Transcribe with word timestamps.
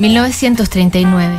1939. 0.00 1.36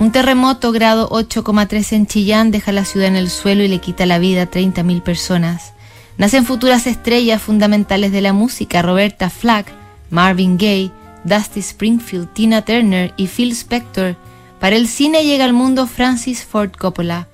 Un 0.00 0.10
terremoto 0.10 0.72
grado 0.72 1.08
8,3 1.10 1.92
en 1.92 2.06
Chillán 2.08 2.50
deja 2.50 2.72
la 2.72 2.84
ciudad 2.84 3.06
en 3.06 3.14
el 3.14 3.30
suelo 3.30 3.62
y 3.62 3.68
le 3.68 3.78
quita 3.78 4.04
la 4.04 4.18
vida 4.18 4.42
a 4.42 4.50
30.000 4.50 5.00
personas. 5.00 5.74
Nacen 6.18 6.44
futuras 6.44 6.88
estrellas 6.88 7.40
fundamentales 7.40 8.10
de 8.10 8.20
la 8.20 8.32
música, 8.32 8.82
Roberta 8.82 9.30
Flack, 9.30 9.72
Marvin 10.10 10.58
Gaye, 10.58 10.90
Dusty 11.22 11.60
Springfield, 11.60 12.32
Tina 12.32 12.62
Turner 12.62 13.14
y 13.16 13.28
Phil 13.28 13.52
Spector. 13.52 14.16
Para 14.58 14.74
el 14.74 14.88
cine 14.88 15.24
llega 15.24 15.44
al 15.44 15.52
mundo 15.52 15.86
Francis 15.86 16.44
Ford 16.44 16.72
Coppola. 16.76 17.28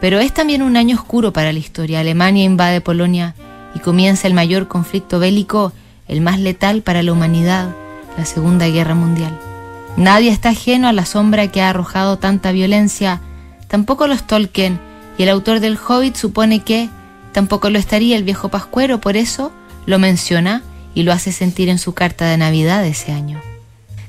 Pero 0.00 0.18
es 0.18 0.34
también 0.34 0.62
un 0.62 0.76
año 0.76 0.96
oscuro 0.96 1.32
para 1.32 1.52
la 1.52 1.60
historia. 1.60 2.00
Alemania 2.00 2.42
invade 2.42 2.80
Polonia 2.80 3.36
y 3.76 3.78
comienza 3.78 4.26
el 4.26 4.34
mayor 4.34 4.66
conflicto 4.66 5.20
bélico, 5.20 5.72
el 6.08 6.20
más 6.20 6.40
letal 6.40 6.82
para 6.82 7.04
la 7.04 7.12
humanidad, 7.12 7.76
la 8.18 8.24
Segunda 8.24 8.66
Guerra 8.66 8.96
Mundial. 8.96 9.38
Nadie 9.96 10.30
está 10.30 10.50
ajeno 10.50 10.88
a 10.88 10.92
la 10.92 11.06
sombra 11.06 11.50
que 11.50 11.62
ha 11.62 11.70
arrojado 11.70 12.18
tanta 12.18 12.52
violencia, 12.52 13.20
tampoco 13.66 14.06
los 14.06 14.26
Tolkien, 14.26 14.78
y 15.16 15.22
el 15.22 15.30
autor 15.30 15.60
del 15.60 15.78
Hobbit 15.78 16.16
supone 16.16 16.60
que 16.60 16.90
tampoco 17.32 17.70
lo 17.70 17.78
estaría 17.78 18.16
el 18.16 18.24
viejo 18.24 18.50
Pascuero, 18.50 19.00
por 19.00 19.16
eso 19.16 19.52
lo 19.86 19.98
menciona 19.98 20.62
y 20.94 21.02
lo 21.04 21.12
hace 21.12 21.32
sentir 21.32 21.70
en 21.70 21.78
su 21.78 21.94
carta 21.94 22.26
de 22.26 22.36
Navidad 22.36 22.82
de 22.82 22.90
ese 22.90 23.12
año. 23.12 23.40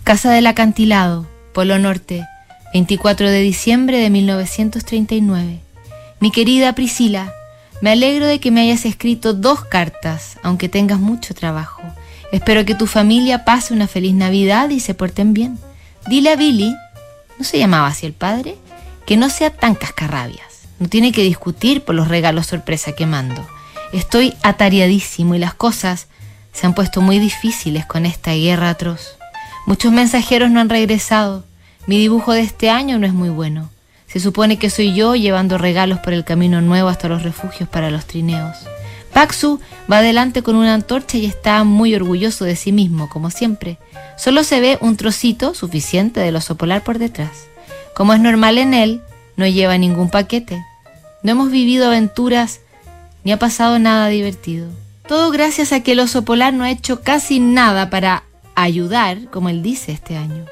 Casa 0.04 0.32
del 0.32 0.48
Acantilado, 0.48 1.26
Polo 1.54 1.80
Norte, 1.80 2.26
24 2.74 3.30
de 3.30 3.42
diciembre 3.42 3.98
de 4.00 4.10
1939. 4.10 5.62
Mi 6.20 6.32
querida 6.32 6.74
Priscila, 6.74 7.34
me 7.82 7.92
alegro 7.92 8.26
de 8.26 8.40
que 8.40 8.52
me 8.52 8.62
hayas 8.62 8.86
escrito 8.86 9.34
dos 9.34 9.64
cartas, 9.64 10.38
aunque 10.44 10.68
tengas 10.68 11.00
mucho 11.00 11.34
trabajo. 11.34 11.82
Espero 12.34 12.66
que 12.66 12.76
tu 12.76 12.88
familia 12.88 13.46
pase 13.46 13.74
una 13.74 13.88
feliz 13.88 14.14
Navidad 14.14 14.70
y 14.70 14.82
se 14.82 14.94
porten 14.94 15.34
bien. 15.34 15.58
Dile 16.08 16.32
a 16.32 16.36
Billy, 16.38 16.74
¿no 17.38 17.44
se 17.44 17.60
llamaba 17.60 17.88
así 17.88 18.06
el 18.06 18.14
padre? 18.14 18.56
Que 19.06 19.18
no 19.18 19.30
sea 19.30 19.50
tan 19.50 19.76
cascarrabias. 19.76 20.68
No 20.80 20.88
tiene 20.88 21.12
que 21.12 21.24
discutir 21.24 21.84
por 21.84 21.96
los 21.96 22.08
regalos 22.08 22.48
sorpresa 22.48 22.94
que 22.94 23.06
mando. 23.06 23.46
Estoy 23.92 24.34
atareadísimo 24.42 25.36
y 25.36 25.40
las 25.40 25.54
cosas 25.54 26.08
se 26.54 26.66
han 26.66 26.74
puesto 26.74 27.02
muy 27.02 27.20
difíciles 27.20 27.86
con 27.86 28.06
esta 28.06 28.34
guerra 28.34 28.70
atroz. 28.70 29.18
Muchos 29.66 29.92
mensajeros 29.92 30.50
no 30.50 30.62
han 30.62 30.70
regresado. 30.70 31.44
Mi 31.88 31.98
dibujo 32.00 32.32
de 32.32 32.42
este 32.42 32.70
año 32.70 32.98
no 33.00 33.06
es 33.06 33.14
muy 33.14 33.30
bueno. 33.30 33.70
Se 34.08 34.22
supone 34.22 34.58
que 34.58 34.70
soy 34.70 34.94
yo 34.94 35.16
llevando 35.16 35.58
regalos 35.58 36.00
por 36.00 36.14
el 36.14 36.24
camino 36.24 36.62
nuevo 36.62 36.88
hasta 36.88 37.10
los 37.10 37.24
refugios 37.24 37.68
para 37.68 37.92
los 37.92 38.06
trineos. 38.06 38.56
Paxu 39.18 39.60
va 39.92 39.98
adelante 39.98 40.44
con 40.44 40.56
una 40.56 40.76
antorcha 40.76 41.18
y 41.18 41.26
está 41.26 41.64
muy 41.64 41.96
orgulloso 41.96 42.46
de 42.46 42.56
sí 42.56 42.72
mismo, 42.72 43.10
como 43.10 43.32
siempre. 43.32 43.80
Solo 44.16 44.44
se 44.44 44.60
ve 44.60 44.78
un 44.80 44.96
trocito 44.96 45.56
suficiente 45.56 46.20
del 46.20 46.36
oso 46.36 46.56
polar 46.56 46.84
por 46.84 47.00
detrás. 47.00 47.48
Como 47.96 48.14
es 48.14 48.20
normal 48.20 48.60
en 48.60 48.76
él, 48.76 49.02
no 49.36 49.48
lleva 49.48 49.76
ningún 49.80 50.12
paquete. 50.12 50.64
No 51.24 51.32
hemos 51.32 51.50
vivido 51.50 51.88
aventuras 51.88 52.60
ni 53.24 53.32
ha 53.32 53.40
pasado 53.40 53.80
nada 53.80 54.08
divertido. 54.10 54.70
Todo 55.08 55.32
gracias 55.32 55.74
a 55.74 55.82
que 55.82 55.94
el 55.94 56.00
oso 56.02 56.24
polar 56.24 56.54
no 56.54 56.64
ha 56.64 56.70
hecho 56.70 57.02
casi 57.02 57.40
nada 57.40 57.90
para 57.90 58.24
ayudar, 58.54 59.32
como 59.32 59.50
él 59.50 59.64
dice 59.64 59.94
este 59.94 60.16
año. 60.16 60.46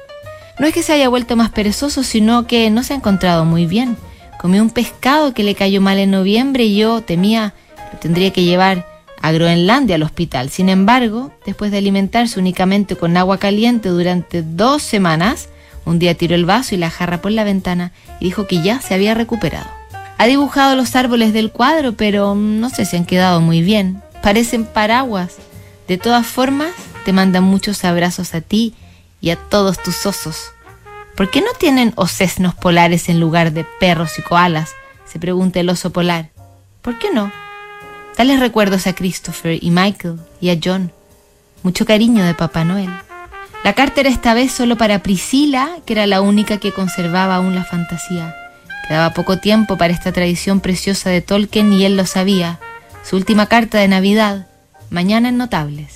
No 0.58 0.66
es 0.66 0.74
que 0.74 0.82
se 0.82 0.92
haya 0.92 1.08
vuelto 1.08 1.36
más 1.36 1.50
perezoso, 1.50 2.02
sino 2.02 2.48
que 2.48 2.68
no 2.70 2.82
se 2.82 2.94
ha 2.94 2.96
encontrado 2.96 3.44
muy 3.44 3.66
bien. 3.66 3.96
Comió 4.40 4.60
un 4.60 4.70
pescado 4.70 5.34
que 5.34 5.44
le 5.44 5.54
cayó 5.54 5.80
mal 5.80 5.98
en 5.98 6.10
noviembre 6.10 6.64
y 6.64 6.76
yo 6.76 7.00
temía 7.02 7.54
tendría 8.00 8.32
que 8.32 8.44
llevar 8.44 8.86
a 9.20 9.32
Groenlandia 9.32 9.96
al 9.96 10.02
hospital. 10.02 10.50
Sin 10.50 10.68
embargo, 10.68 11.32
después 11.44 11.70
de 11.70 11.78
alimentarse 11.78 12.38
únicamente 12.38 12.96
con 12.96 13.16
agua 13.16 13.38
caliente 13.38 13.88
durante 13.88 14.42
dos 14.42 14.82
semanas, 14.82 15.48
un 15.84 15.98
día 15.98 16.14
tiró 16.14 16.34
el 16.34 16.44
vaso 16.44 16.74
y 16.74 16.78
la 16.78 16.90
jarra 16.90 17.20
por 17.20 17.32
la 17.32 17.44
ventana 17.44 17.92
y 18.20 18.26
dijo 18.26 18.46
que 18.46 18.62
ya 18.62 18.80
se 18.80 18.94
había 18.94 19.14
recuperado. 19.14 19.66
Ha 20.18 20.26
dibujado 20.26 20.76
los 20.76 20.96
árboles 20.96 21.32
del 21.32 21.50
cuadro, 21.50 21.92
pero 21.92 22.34
no 22.34 22.70
sé 22.70 22.84
si 22.84 22.96
han 22.96 23.04
quedado 23.04 23.40
muy 23.40 23.62
bien. 23.62 24.02
Parecen 24.22 24.64
paraguas. 24.64 25.36
De 25.88 25.98
todas 25.98 26.26
formas, 26.26 26.72
te 27.04 27.12
mandan 27.12 27.44
muchos 27.44 27.84
abrazos 27.84 28.34
a 28.34 28.40
ti 28.40 28.74
y 29.20 29.30
a 29.30 29.36
todos 29.36 29.82
tus 29.82 30.06
osos. 30.06 30.52
¿Por 31.14 31.30
qué 31.30 31.40
no 31.40 31.52
tienen 31.58 31.92
osesnos 31.96 32.54
polares 32.54 33.08
en 33.08 33.20
lugar 33.20 33.52
de 33.52 33.64
perros 33.78 34.18
y 34.18 34.22
koalas? 34.22 34.74
se 35.06 35.18
pregunta 35.18 35.60
el 35.60 35.68
oso 35.70 35.90
polar. 35.90 36.30
¿Por 36.82 36.98
qué 36.98 37.10
no? 37.12 37.32
Tales 38.16 38.40
recuerdos 38.40 38.86
a 38.86 38.94
Christopher 38.94 39.58
y 39.62 39.70
Michael 39.70 40.18
y 40.40 40.48
a 40.48 40.58
John. 40.62 40.90
Mucho 41.62 41.84
cariño 41.84 42.24
de 42.24 42.32
Papá 42.32 42.64
Noel. 42.64 42.90
La 43.62 43.74
carta 43.74 44.00
era 44.00 44.08
esta 44.08 44.32
vez 44.32 44.52
solo 44.52 44.76
para 44.76 45.00
Priscila, 45.00 45.78
que 45.84 45.92
era 45.92 46.06
la 46.06 46.22
única 46.22 46.56
que 46.56 46.72
conservaba 46.72 47.36
aún 47.36 47.54
la 47.54 47.64
fantasía. 47.64 48.34
Quedaba 48.88 49.12
poco 49.12 49.38
tiempo 49.38 49.76
para 49.76 49.92
esta 49.92 50.12
tradición 50.12 50.60
preciosa 50.60 51.10
de 51.10 51.20
Tolkien 51.20 51.72
y 51.72 51.84
él 51.84 51.96
lo 51.96 52.06
sabía. 52.06 52.58
Su 53.04 53.16
última 53.16 53.46
carta 53.46 53.78
de 53.78 53.88
Navidad, 53.88 54.46
mañana 54.88 55.28
en 55.28 55.36
Notables. 55.36 55.95